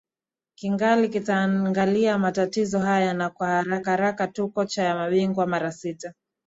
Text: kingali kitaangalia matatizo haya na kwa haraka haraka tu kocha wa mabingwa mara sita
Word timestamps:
kingali 0.55 1.09
kitaangalia 1.09 2.17
matatizo 2.17 2.79
haya 2.79 3.13
na 3.13 3.29
kwa 3.29 3.47
haraka 3.47 3.91
haraka 3.91 4.27
tu 4.27 4.49
kocha 4.49 4.89
wa 4.89 4.95
mabingwa 4.95 5.47
mara 5.47 5.71
sita 5.71 6.13